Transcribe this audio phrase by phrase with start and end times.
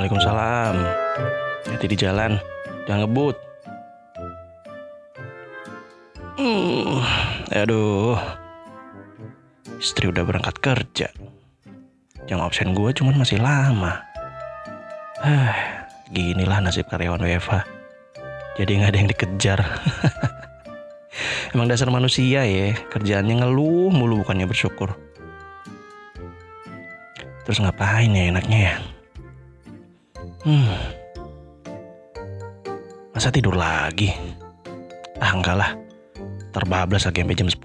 [0.00, 0.80] Waalaikumsalam.
[1.68, 2.40] Hati di jalan,
[2.88, 3.36] jangan ngebut.
[6.40, 7.04] Hmm,
[7.52, 8.16] aduh.
[9.76, 11.12] Istri udah berangkat kerja.
[12.24, 14.00] Jam absen gue cuman masih lama.
[15.20, 17.60] Hah, ginilah nasib karyawan WFH.
[18.56, 19.60] Jadi nggak ada yang dikejar.
[21.52, 24.96] Emang dasar manusia ya, kerjaannya ngeluh mulu bukannya bersyukur.
[27.44, 28.74] Terus ngapain ya enaknya ya?
[30.40, 30.72] Hmm.
[33.12, 34.08] Masa tidur lagi?
[35.20, 35.76] Ah enggak lah.
[36.56, 37.60] Terbablas lagi sampai jam 10.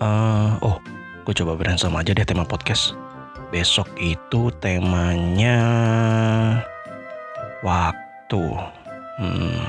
[0.00, 0.76] Uh, oh,
[1.24, 2.92] gue coba brainstorm aja deh tema podcast.
[3.48, 5.56] Besok itu temanya
[7.64, 8.44] waktu.
[9.16, 9.64] Hmm.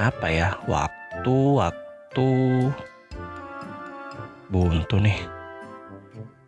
[0.00, 0.48] Apa ya?
[0.64, 2.28] Waktu, waktu.
[4.48, 5.35] Buntu nih.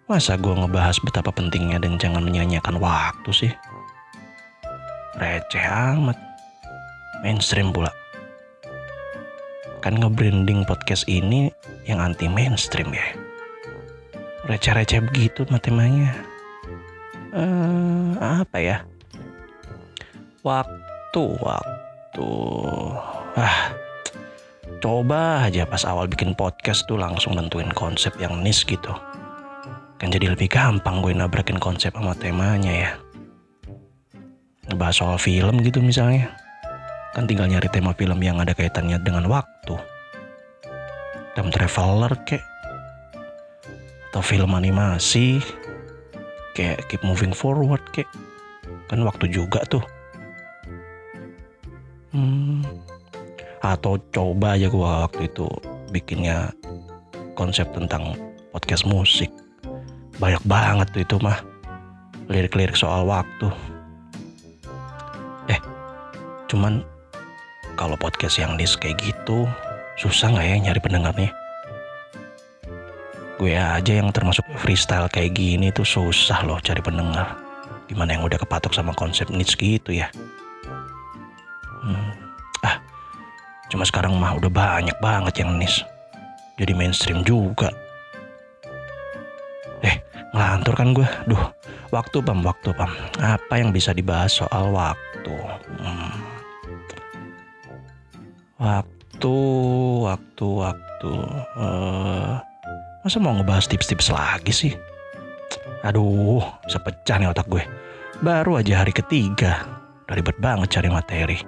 [0.08, 3.52] Masa gue ngebahas betapa pentingnya dan jangan menyanyiakan waktu sih?
[5.20, 6.16] Receh amat.
[7.20, 7.92] Mainstream pula.
[9.84, 11.52] Kan nge-branding podcast ini
[11.84, 13.04] yang anti mainstream ya.
[14.48, 16.16] Receh-receh begitu temanya.
[17.36, 18.76] Uh, apa ya?
[20.40, 22.30] Waktu, waktu.
[23.36, 23.76] Ah,
[24.80, 28.96] coba aja pas awal bikin podcast tuh langsung nentuin konsep yang nis gitu
[29.98, 32.90] kan jadi lebih gampang gue nabrakin konsep sama temanya ya.
[34.70, 36.30] Ngebahas soal film gitu misalnya.
[37.18, 39.74] Kan tinggal nyari tema film yang ada kaitannya dengan waktu.
[41.34, 42.42] Time traveler kek.
[44.10, 45.42] Atau film animasi.
[46.54, 48.06] Kayak keep moving forward kek.
[48.86, 49.82] Kan waktu juga tuh.
[52.14, 52.64] Hmm,
[53.60, 55.44] atau coba aja gue waktu itu
[55.92, 56.48] bikinnya
[57.36, 58.16] konsep tentang
[58.48, 59.28] podcast musik
[60.18, 61.38] banyak banget tuh itu mah.
[62.28, 63.48] Lirik-lirik soal waktu.
[65.48, 65.60] Eh
[66.50, 66.84] cuman
[67.78, 69.48] kalau podcast yang list kayak gitu
[69.96, 71.30] susah nggak ya nyari pendengarnya?
[73.38, 77.38] Gue aja yang termasuk freestyle kayak gini tuh susah loh cari pendengar.
[77.86, 80.10] Gimana yang udah kepatok sama konsep niche gitu ya?
[81.78, 82.10] Hmm.
[82.66, 82.82] ah
[83.70, 85.86] cuma sekarang mah udah banyak banget yang niche.
[86.58, 87.70] Jadi mainstream juga
[90.38, 91.44] ngelantur kan gue duh
[91.90, 92.94] waktu pam waktu pam.
[93.18, 95.34] Apa yang bisa dibahas soal waktu?
[95.82, 96.14] Hmm.
[98.62, 99.34] waktu
[100.06, 101.12] waktu waktu.
[101.58, 102.38] Uh,
[103.02, 104.72] masa mau ngebahas tips-tips lagi sih?
[105.82, 107.66] Aduh sepecah nih otak gue.
[108.22, 109.66] Baru aja hari ketiga.
[110.06, 111.38] Udah ribet banget cari materi.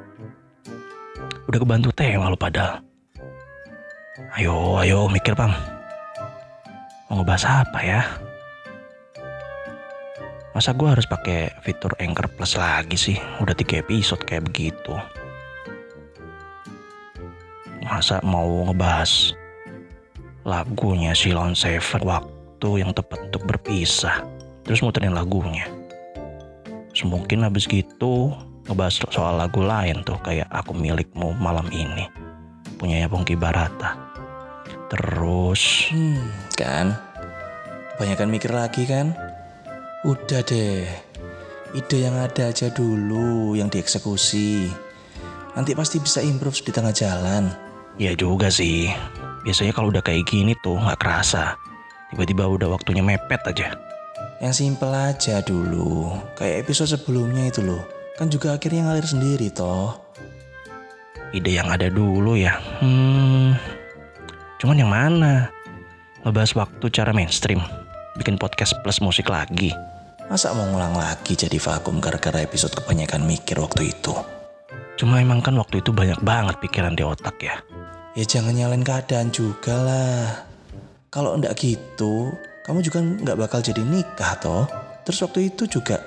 [1.46, 2.82] Udah kebantu tema lo padahal.
[4.34, 5.54] Ayo ayo mikir pam.
[7.06, 8.02] Mau ngebahas apa ya
[10.50, 13.14] Masa gue harus pakai fitur Anchor Plus lagi sih?
[13.38, 14.98] Udah tiga episode kayak begitu.
[17.86, 19.30] Masa mau ngebahas
[20.42, 24.26] lagunya Silon Seven waktu yang tepat untuk berpisah.
[24.66, 25.70] Terus muterin lagunya.
[26.98, 28.34] Semungkin habis gitu
[28.66, 32.10] ngebahas soal lagu lain tuh kayak Aku Milikmu Malam Ini.
[32.74, 33.94] Punyanya Pongki Barata.
[34.90, 35.94] Terus...
[35.94, 36.26] Hmm,
[36.58, 36.98] kan?
[37.94, 39.29] Kebanyakan mikir lagi kan?
[40.00, 40.88] Udah deh,
[41.76, 44.72] ide yang ada aja dulu yang dieksekusi.
[45.52, 47.52] Nanti pasti bisa improve di tengah jalan.
[48.00, 48.88] Ya juga sih.
[49.44, 51.52] Biasanya kalau udah kayak gini tuh nggak kerasa.
[52.08, 53.76] Tiba-tiba udah waktunya mepet aja.
[54.40, 56.16] Yang simple aja dulu.
[56.32, 57.84] Kayak episode sebelumnya itu loh.
[58.16, 60.00] Kan juga akhirnya ngalir sendiri toh.
[61.36, 62.56] Ide yang ada dulu ya.
[62.80, 63.52] Hmm.
[64.56, 65.52] Cuman yang mana?
[66.24, 67.60] Ngebahas waktu cara mainstream.
[68.18, 69.70] Bikin podcast plus musik lagi.
[70.26, 74.14] Masa mau ngulang lagi jadi vakum gara-gara episode kebanyakan mikir waktu itu?
[74.98, 77.62] Cuma emang kan waktu itu banyak banget pikiran di otak ya.
[78.18, 80.22] Ya jangan nyalain keadaan juga lah.
[81.10, 82.34] Kalau ndak gitu,
[82.66, 84.66] kamu juga nggak bakal jadi nikah toh.
[85.06, 86.02] Terus waktu itu juga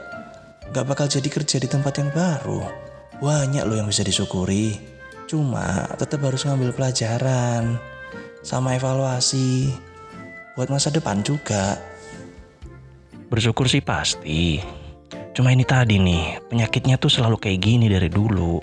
[0.72, 2.64] nggak bakal jadi kerja di tempat yang baru.
[3.24, 4.76] Banyak loh yang bisa disyukuri.
[5.28, 7.80] Cuma tetap harus ngambil pelajaran
[8.44, 9.72] sama evaluasi
[10.54, 11.80] buat masa depan juga.
[13.34, 14.62] Bersyukur sih pasti.
[15.34, 18.62] Cuma ini tadi nih, penyakitnya tuh selalu kayak gini dari dulu.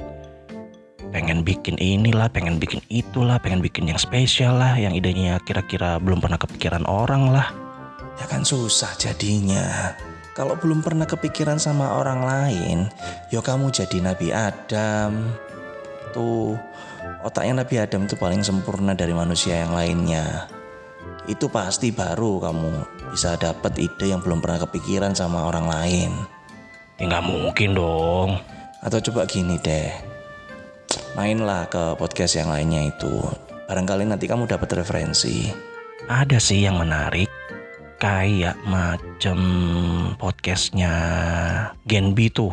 [1.11, 6.22] Pengen bikin inilah, pengen bikin itulah, pengen bikin yang spesial lah, yang idenya kira-kira belum
[6.22, 7.50] pernah kepikiran orang lah.
[8.22, 9.90] Ya kan susah jadinya.
[10.38, 12.78] Kalau belum pernah kepikiran sama orang lain,
[13.34, 15.34] yo ya kamu jadi Nabi Adam.
[16.14, 16.55] Tuh,
[17.26, 20.46] otaknya Nabi Adam itu paling sempurna dari manusia yang lainnya.
[21.31, 22.71] Itu pasti baru kamu
[23.15, 26.11] bisa dapat ide yang belum pernah kepikiran sama orang lain.
[26.99, 28.43] Ya nggak mungkin dong.
[28.82, 29.93] Atau coba gini deh,
[31.15, 33.23] mainlah ke podcast yang lainnya itu.
[33.71, 35.47] Barangkali nanti kamu dapat referensi.
[36.11, 37.31] Ada sih yang menarik.
[38.00, 39.38] Kayak macem
[40.17, 40.93] podcastnya
[41.85, 42.50] Gen B tuh.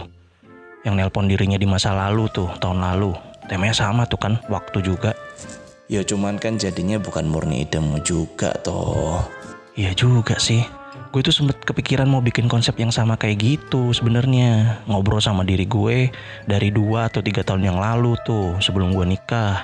[0.83, 3.15] Yang nelpon dirinya di masa lalu tuh, tahun lalu.
[3.47, 5.15] Temanya sama tuh kan, waktu juga.
[5.87, 9.23] Ya cuman kan jadinya bukan murni idemu juga toh.
[9.79, 10.67] Iya juga sih.
[11.15, 14.83] Gue tuh sempet kepikiran mau bikin konsep yang sama kayak gitu sebenarnya.
[14.91, 16.11] Ngobrol sama diri gue
[16.43, 19.63] dari dua atau tiga tahun yang lalu tuh sebelum gue nikah.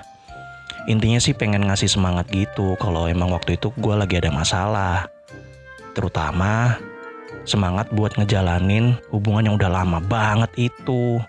[0.87, 5.11] Intinya sih pengen ngasih semangat gitu kalau emang waktu itu gue lagi ada masalah.
[5.91, 6.79] Terutama
[7.43, 11.19] semangat buat ngejalanin hubungan yang udah lama banget itu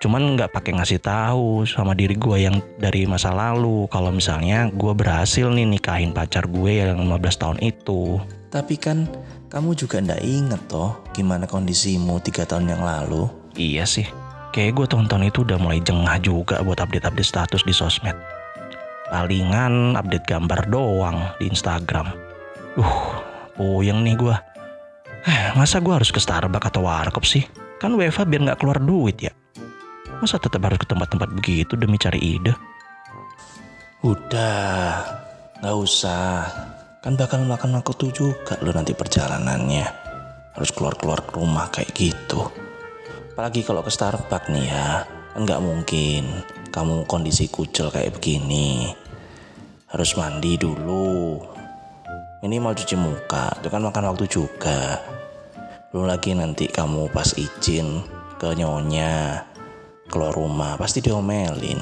[0.00, 4.96] cuman nggak pakai ngasih tahu sama diri gue yang dari masa lalu kalau misalnya gue
[4.96, 8.16] berhasil nih nikahin pacar gue yang 15 tahun itu
[8.50, 9.04] Tapi kan
[9.52, 13.28] kamu juga ndak inget toh gimana kondisimu tiga tahun yang lalu.
[13.60, 14.08] iya sih
[14.56, 18.16] kayak gue tahun-tahun itu udah mulai jengah juga buat update-update status di sosmed
[19.12, 22.08] palingan update gambar doang di Instagram
[22.80, 22.98] uh
[23.54, 24.36] puyeng nih gue
[25.28, 27.44] Eh, masa gue harus ke Starbucks atau Warkop sih?
[27.76, 29.32] Kan WFA biar nggak keluar duit ya.
[30.20, 32.52] Masa tetap harus ke tempat-tempat begitu demi cari ide?
[34.04, 35.00] Udah,
[35.64, 36.44] nggak usah.
[37.00, 39.88] Kan bakal makan waktu tuh juga lo nanti perjalanannya.
[40.52, 42.52] Harus keluar-keluar ke rumah kayak gitu.
[43.32, 48.92] Apalagi kalau ke Starbucks nih ya, kan nggak mungkin kamu kondisi kucel kayak begini.
[49.88, 51.40] Harus mandi dulu.
[52.44, 55.00] Minimal cuci muka, itu kan makan waktu juga.
[55.88, 58.04] Belum lagi nanti kamu pas izin
[58.36, 59.48] ke nyonya
[60.10, 61.78] keluar rumah pasti diomelin.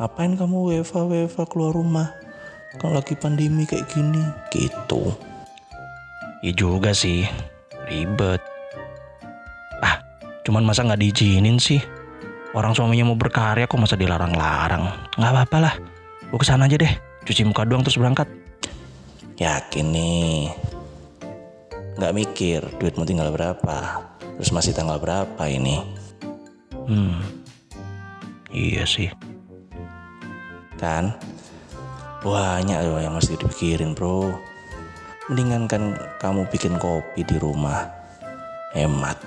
[0.00, 2.08] Ngapain kamu WFA WFA keluar rumah?
[2.76, 4.20] Kalau lagi pandemi kayak gini,
[4.52, 5.12] gitu.
[6.44, 7.24] Iya juga sih,
[7.88, 8.40] ribet.
[9.80, 10.00] Ah,
[10.44, 11.80] cuman masa nggak diizinin sih?
[12.52, 14.92] Orang suaminya mau berkarya kok masa dilarang-larang?
[15.16, 15.74] Nggak apa-apa lah,
[16.28, 16.92] gue ke sana aja deh.
[17.24, 18.28] Cuci muka doang terus berangkat.
[19.40, 20.52] Yakin nih.
[21.96, 24.04] Nggak mikir duitmu tinggal berapa.
[24.36, 25.80] Terus masih tanggal berapa ini?
[26.86, 27.18] Hmm,
[28.56, 29.12] iya sih.
[30.80, 31.12] Kan?
[32.24, 34.32] Banyak loh yang mesti dipikirin bro.
[35.28, 37.84] Mendingan kan kamu bikin kopi di rumah.
[38.72, 39.20] Hemat.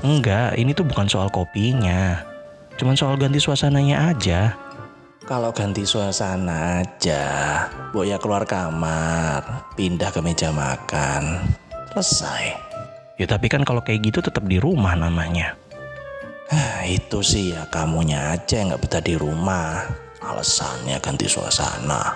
[0.00, 2.24] Enggak, ini tuh bukan soal kopinya.
[2.80, 4.56] Cuman soal ganti suasananya aja.
[5.26, 7.24] Kalau ganti suasana aja,
[7.90, 11.42] Boya keluar kamar, pindah ke meja makan.
[11.90, 12.54] Selesai.
[13.18, 15.58] Ya tapi kan kalau kayak gitu tetap di rumah namanya.
[16.46, 19.82] Hah, itu sih ya kamunya aja yang nggak betah di rumah.
[20.22, 22.14] Alasannya ganti suasana.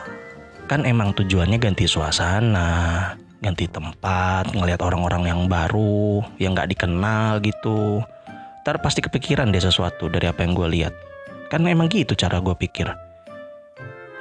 [0.71, 3.11] Kan emang tujuannya ganti suasana,
[3.43, 8.07] ganti tempat, ngelihat orang-orang yang baru, yang nggak dikenal gitu.
[8.63, 10.95] Ntar pasti kepikiran deh sesuatu dari apa yang gue lihat.
[11.51, 12.87] Kan emang gitu cara gue pikir.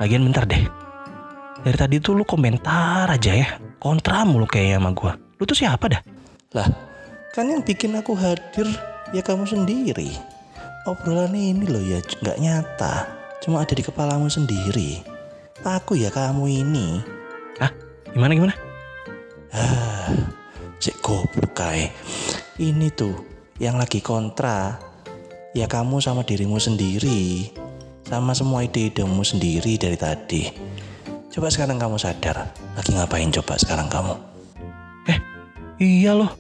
[0.02, 0.66] Lagian bentar deh.
[1.60, 3.62] Dari tadi tuh lu komentar aja ya.
[3.78, 5.12] Kontra mulu kayaknya sama gue.
[5.38, 6.02] Lu tuh siapa dah?
[6.58, 6.66] Lah,
[7.36, 8.66] kan yang bikin aku hadir
[9.16, 10.14] ya kamu sendiri.
[10.88, 13.06] Obrolan ini loh ya nggak nyata.
[13.40, 15.04] Cuma ada di kepalamu sendiri.
[15.64, 17.04] Aku ya kamu ini.
[17.60, 17.72] Hah?
[18.16, 18.56] Gimana gimana?
[20.80, 21.92] Si goblok kae.
[22.60, 23.16] Ini tuh
[23.60, 24.80] yang lagi kontra.
[25.52, 27.52] Ya kamu sama dirimu sendiri.
[28.08, 30.44] Sama semua ide-idemu sendiri dari tadi.
[31.30, 32.50] Coba sekarang kamu sadar.
[32.74, 34.16] Lagi ngapain coba sekarang kamu?
[35.80, 36.32] Iya loh.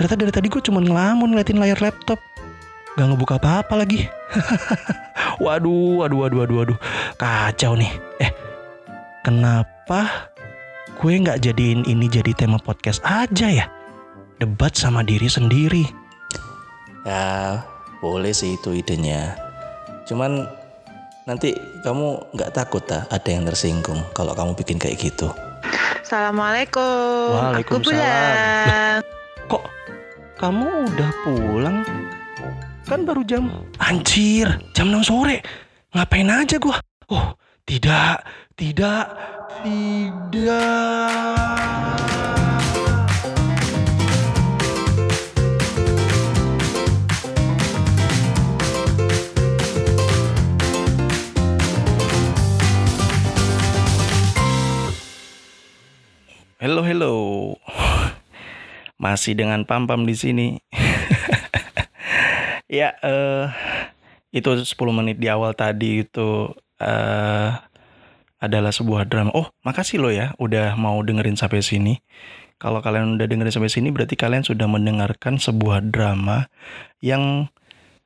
[0.00, 2.16] Ternyata dari tadi gue cuma ngelamun ngeliatin layar laptop.
[2.96, 4.08] Gak ngebuka apa-apa lagi.
[5.44, 6.78] waduh, waduh, waduh, waduh, waduh.
[7.20, 7.92] Kacau nih.
[8.16, 8.32] Eh,
[9.20, 10.32] kenapa
[10.96, 13.68] gue nggak jadiin ini jadi tema podcast aja ya?
[14.40, 15.84] Debat sama diri sendiri.
[17.04, 17.60] Ya,
[18.00, 19.36] boleh sih itu idenya.
[20.08, 20.48] Cuman
[21.28, 21.52] nanti
[21.84, 25.28] kamu nggak takut tak ada yang tersinggung kalau kamu bikin kayak gitu?
[26.00, 27.36] Assalamualaikum.
[27.36, 27.68] Waalaikumsalam.
[27.68, 29.09] Aku pulang.
[30.40, 31.84] Kamu udah pulang?
[32.88, 33.52] Kan baru jam...
[33.76, 35.44] Anjir, jam 6 sore.
[35.92, 36.80] Ngapain aja gua?
[37.12, 37.36] Oh,
[37.68, 38.24] tidak,
[38.56, 39.20] tidak,
[39.60, 40.40] tidak.
[56.56, 57.49] Hello, hello.
[59.00, 60.48] Masih dengan Pam-Pam di sini.
[62.68, 63.48] ya, eh
[64.30, 67.50] itu 10 menit di awal tadi itu eh
[68.40, 69.32] adalah sebuah drama.
[69.36, 72.00] Oh, makasih lo ya udah mau dengerin sampai sini.
[72.60, 76.44] Kalau kalian udah dengerin sampai sini berarti kalian sudah mendengarkan sebuah drama
[77.00, 77.48] yang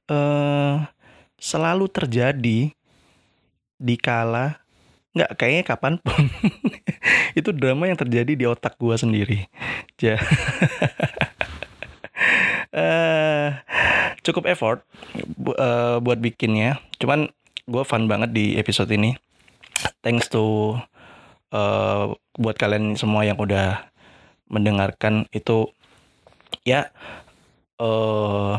[0.06, 0.78] eh
[1.38, 2.70] selalu terjadi
[3.78, 4.63] di kala
[5.14, 6.26] nggak kayaknya kapan pun
[7.38, 9.46] itu drama yang terjadi di otak gua sendiri.
[9.98, 10.18] Ja.
[12.74, 13.48] Eh,
[14.26, 14.82] cukup effort
[15.38, 16.82] bu- eh, buat bikinnya.
[16.98, 17.30] Cuman
[17.70, 19.14] gue fun banget di episode ini.
[20.02, 20.74] Thanks to
[21.54, 22.04] eh,
[22.34, 23.78] buat kalian semua yang udah
[24.50, 25.70] mendengarkan itu
[26.66, 26.90] ya
[27.78, 28.54] eh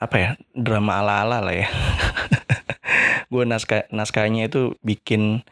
[0.00, 1.68] apa ya drama ala-ala lah ya.
[3.32, 5.44] gue naskah naskahnya itu bikin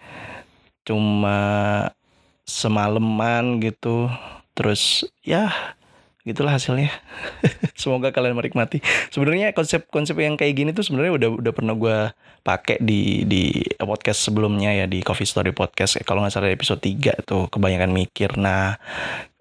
[0.89, 1.41] cuma
[2.49, 4.09] semalaman gitu.
[4.57, 5.53] Terus ya
[6.25, 6.89] gitulah hasilnya.
[7.81, 8.81] Semoga kalian menikmati.
[9.13, 11.99] Sebenarnya konsep-konsep yang kayak gini tuh sebenarnya udah udah pernah gue
[12.45, 16.01] pakai di di podcast sebelumnya ya di Coffee Story Podcast.
[16.09, 18.37] Kalau nggak salah episode 3 tuh kebanyakan mikir.
[18.41, 18.77] Nah,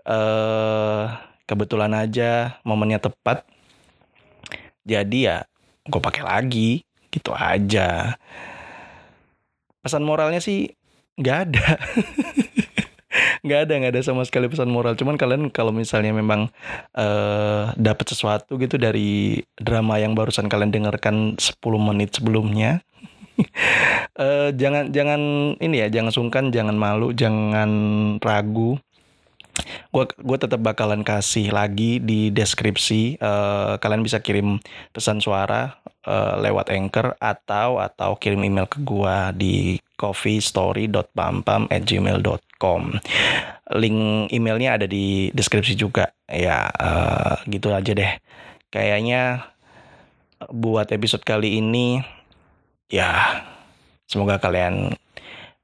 [0.04, 1.04] eh
[1.48, 3.48] kebetulan aja momennya tepat.
[4.88, 5.44] Jadi ya
[5.88, 8.16] gue pakai lagi gitu aja.
[9.84, 10.72] Pesan moralnya sih
[11.18, 11.68] nggak ada.
[13.46, 16.52] nggak ada nggak ada sama sekali pesan moral cuman kalian kalau misalnya memang
[16.94, 22.84] eh dapat sesuatu gitu dari drama yang barusan kalian dengarkan 10 menit sebelumnya
[24.22, 25.22] eh jangan jangan
[25.62, 27.70] ini ya jangan sungkan jangan malu jangan
[28.22, 28.78] ragu
[29.90, 34.62] gue gue tetap bakalan kasih lagi di deskripsi eh, kalian bisa kirim
[34.94, 42.82] pesan suara eh, lewat anchor atau atau kirim email ke gua di coffeestory.pampam@gmail.com
[43.76, 46.16] link emailnya ada di deskripsi juga.
[46.30, 48.14] Ya eh, gitu aja deh.
[48.72, 49.52] Kayaknya
[50.54, 52.00] buat episode kali ini
[52.88, 53.44] ya
[54.08, 54.96] semoga kalian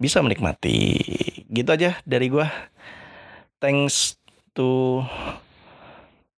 [0.02, 1.00] bisa menikmati.
[1.48, 2.52] Gitu aja dari gua.
[3.64, 4.20] Thanks
[4.58, 5.00] to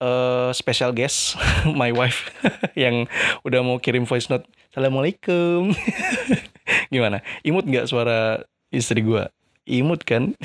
[0.05, 1.41] uh, special guest
[1.81, 2.29] my wife
[2.77, 3.09] yang
[3.47, 4.45] udah mau kirim voice note.
[4.75, 5.71] Assalamualaikum
[6.95, 7.23] gimana?
[7.47, 9.31] Imut nggak suara istri gua?
[9.65, 10.35] Imut kan?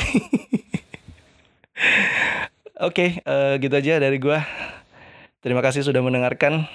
[2.88, 4.44] Oke eh, gitu aja dari gua.
[5.40, 6.68] Terima kasih sudah mendengarkan.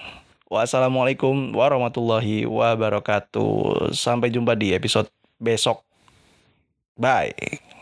[0.48, 3.92] Wassalamualaikum warahmatullahi wabarakatuh.
[3.96, 5.08] Sampai jumpa di episode
[5.40, 5.84] besok.
[6.94, 7.73] Bye